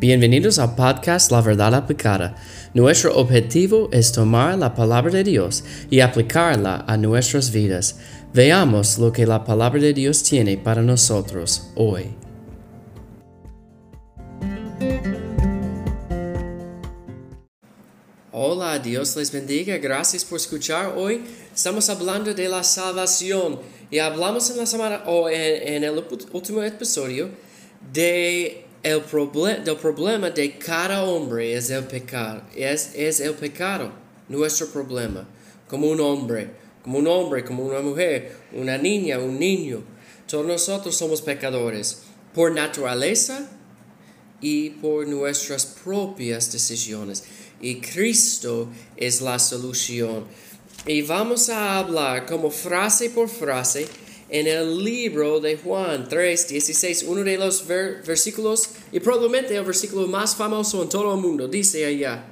[0.00, 2.36] Bienvenidos al podcast La Verdad Aplicada.
[2.72, 7.98] Nuestro objetivo es tomar la palabra de Dios y aplicarla a nuestras vidas.
[8.32, 12.14] Veamos lo que la palabra de Dios tiene para nosotros hoy.
[18.30, 19.78] Hola, Dios les bendiga.
[19.78, 21.24] Gracias por escuchar hoy.
[21.52, 23.58] Estamos hablando de la salvación
[23.90, 27.30] y hablamos en la semana o en, el último episodio
[27.92, 29.02] de el
[29.64, 33.92] del problema de cada hombre es el pecado, es, es el pecado,
[34.28, 35.26] nuestro problema,
[35.68, 36.50] como un hombre,
[36.82, 39.82] como un hombre, como una mujer, una niña, un niño.
[40.26, 42.02] Todos nosotros somos pecadores
[42.34, 43.48] por naturaleza
[44.40, 47.24] y por nuestras propias decisiones.
[47.60, 50.24] Y Cristo es la solución.
[50.86, 53.88] Y vamos a hablar como frase por frase
[54.28, 60.06] en el libro de Juan 3, 16, uno de los versículos, y probablemente el versículo
[60.06, 62.24] más famoso en todo el mundo, dice allá,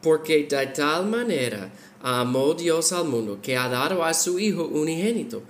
[0.00, 1.72] porque de tal manera
[2.02, 5.42] amó Dios al mundo que ha dado a su Hijo unigénito,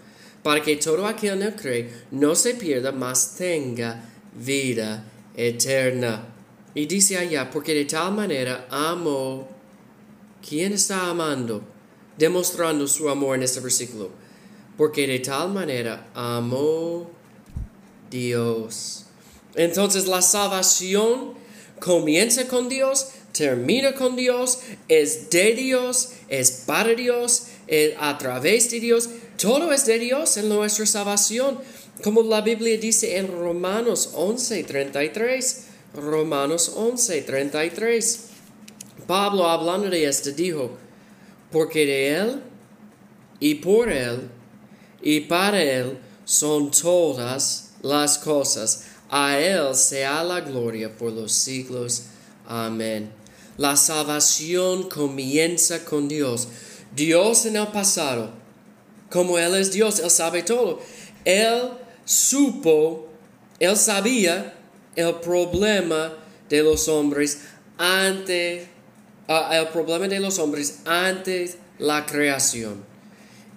[0.43, 5.05] para que todo aquel que cree no se pierda, mas tenga vida
[5.37, 6.29] eterna.
[6.75, 9.49] Y dice allá, porque de tal manera amó,
[10.47, 11.63] ¿quién está amando?
[12.17, 14.22] Demostrando su amor en este versículo
[14.83, 17.09] porque de tal manera amó
[18.11, 19.05] Dios.
[19.55, 21.35] Entonces la salvación
[21.79, 28.73] comienza con Dios, termina con Dios, es de Dios, es para Dios, es a través
[28.73, 29.09] de Dios.
[29.41, 31.61] Todo es de Dios en nuestra salvación.
[32.03, 35.67] Como la Biblia dice en Romanos 11, 33.
[35.95, 38.21] Romanos 11, 33.
[39.07, 40.77] Pablo hablando de esto dijo,
[41.53, 42.43] porque de Él
[43.39, 44.42] y por Él
[45.03, 48.85] y para Él son todas las cosas.
[49.11, 52.05] A Él sea la gloria por los siglos.
[52.47, 53.11] Amén.
[53.59, 56.49] La salvación comienza con Dios.
[56.95, 58.31] Dios en el pasado,
[59.11, 60.81] como Él es Dios, Él sabe todo.
[61.25, 61.71] Él
[62.05, 63.09] supo,
[63.59, 64.55] Él sabía
[64.97, 66.15] el problema
[66.49, 67.43] de los hombres
[67.79, 68.67] antes,
[69.29, 72.85] ah, el problema de los hombres antes la creación.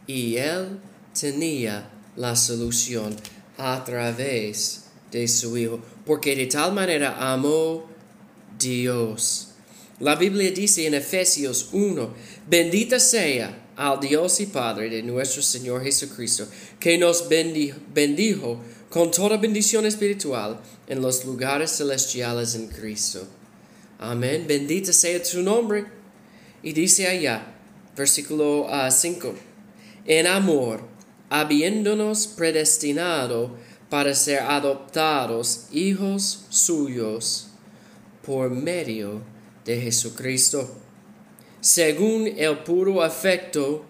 [0.07, 0.79] Y Él
[1.19, 3.15] tenía la solución
[3.57, 7.85] a través de su Hijo, porque de tal manera amó
[8.59, 9.49] Dios.
[9.99, 12.13] La Biblia dice en Efesios 1,
[12.47, 16.47] bendita sea al Dios y Padre de nuestro Señor Jesucristo,
[16.79, 18.59] que nos bendijo,
[18.89, 23.27] con toda bendición espiritual en los lugares celestiales en Cristo.
[23.99, 25.85] Amén, bendita sea su nombre.
[26.61, 27.55] Y dice allá,
[27.95, 29.41] versículo 5, ah,
[30.05, 30.94] en amor
[31.29, 33.55] habiéndonos predestinado
[33.89, 37.47] para ser adoptados hijos suyos
[38.25, 39.21] por medio
[39.63, 40.75] de Jesucristo,
[41.61, 43.85] según el puro afecto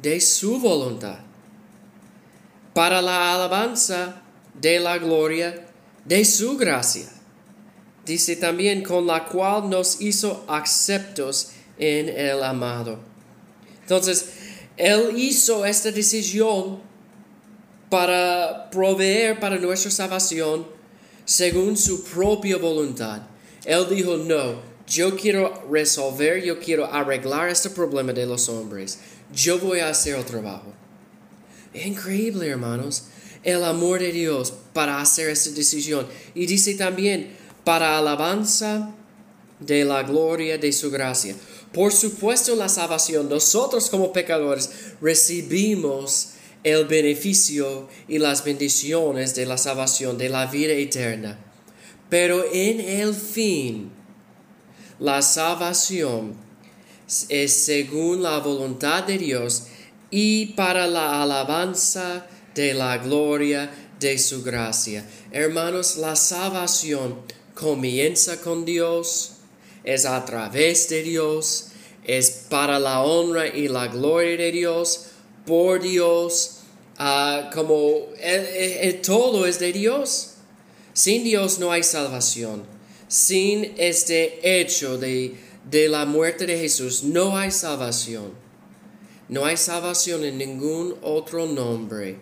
[0.00, 1.18] de su voluntad,
[2.74, 4.22] para la alabanza
[4.54, 5.66] de la gloria
[6.04, 7.08] de su gracia.
[8.04, 13.00] Dice también con la cual nos hizo aceptos en el amado.
[13.82, 14.35] Entonces,
[14.76, 16.80] él hizo esta decisión
[17.88, 20.66] para proveer para nuestra salvación
[21.24, 23.22] según su propia voluntad.
[23.64, 28.98] Él dijo, no, yo quiero resolver, yo quiero arreglar este problema de los hombres.
[29.34, 30.72] Yo voy a hacer el trabajo.
[31.74, 33.04] Increíble, hermanos,
[33.42, 36.06] el amor de Dios para hacer esta decisión.
[36.34, 38.94] Y dice también, para alabanza
[39.58, 41.34] de la gloria de su gracia.
[41.72, 46.30] Por supuesto, la salvación, nosotros como pecadores recibimos
[46.62, 51.38] el beneficio y las bendiciones de la salvación, de la vida eterna.
[52.08, 53.90] Pero en el fin,
[54.98, 56.34] la salvación
[57.28, 59.64] es según la voluntad de Dios
[60.10, 65.04] y para la alabanza de la gloria de su gracia.
[65.30, 67.20] Hermanos, la salvación
[67.54, 69.35] comienza con Dios
[69.86, 71.68] es a través de Dios,
[72.04, 75.06] es para la honra y la gloria de Dios,
[75.46, 76.58] por Dios,
[76.98, 78.00] ah, como
[79.02, 80.32] todo es de Dios.
[80.92, 82.64] Sin Dios no hay salvación.
[83.08, 85.34] Sin este hecho de,
[85.70, 88.32] de la muerte de Jesús no hay salvación.
[89.28, 92.18] No hay salvación en ningún otro nombre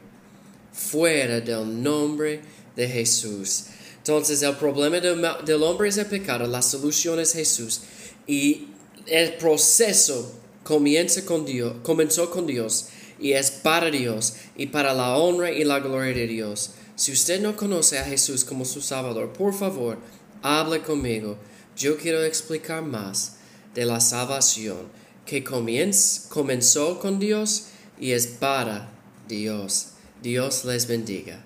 [0.73, 2.41] fuera del nombre
[2.77, 3.67] de Jesús.
[4.05, 7.81] Entonces el problema del, hombre es el pecado, la solución es Jesús.
[8.27, 8.67] Y
[9.07, 10.31] el proceso
[10.63, 15.65] comienza con Dios, comenzó con Dios y es para Dios y para la honra y
[15.65, 16.73] la gloria de Dios.
[16.97, 19.97] Si usted no conoce a Jesús como su Salvador, por favor,
[20.43, 21.39] habla conmigo.
[21.75, 23.37] Yo quiero explicar más
[23.75, 24.87] de la salvación
[25.25, 27.69] que comenzó con Dios
[27.99, 28.93] y es para
[29.29, 29.93] Dios.
[30.23, 31.43] Dios les bendiga.